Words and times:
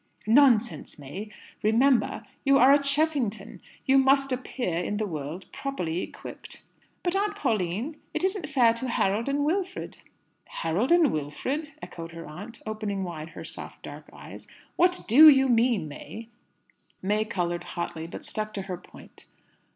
"Nonsense, 0.25 0.97
May! 0.97 1.29
Remember 1.61 2.25
you 2.43 2.57
are 2.57 2.73
a 2.73 2.79
Cheffington. 2.81 3.61
You 3.85 3.99
must 3.99 4.31
appear 4.31 4.75
in 4.79 4.97
the 4.97 5.05
world 5.05 5.45
properly 5.51 6.01
equipped." 6.01 6.63
"But, 7.03 7.15
Aunt 7.15 7.35
Pauline, 7.35 7.97
it 8.11 8.23
isn't 8.23 8.49
fair 8.49 8.73
to 8.73 8.89
Harold 8.89 9.29
and 9.29 9.45
Wilfred!" 9.45 9.99
"Harold 10.45 10.91
and 10.91 11.11
Wilfred?" 11.11 11.73
echoed 11.83 12.13
her 12.13 12.25
aunt, 12.25 12.63
opening 12.65 13.03
wide 13.03 13.29
her 13.29 13.43
soft 13.43 13.83
dark 13.83 14.09
eyes. 14.11 14.47
"What 14.75 15.01
do 15.07 15.29
you 15.29 15.47
mean, 15.47 15.87
May?" 15.87 16.29
May 17.03 17.23
coloured 17.23 17.63
hotly, 17.75 18.07
but 18.07 18.25
stuck 18.25 18.55
to 18.55 18.63
her 18.63 18.77
point. 18.77 19.27